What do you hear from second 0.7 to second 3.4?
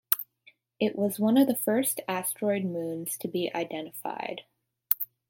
It was one of the first asteroid moons to